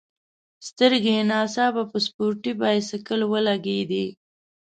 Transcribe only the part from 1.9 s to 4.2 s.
په سپورټي بایسکل ولګېدې.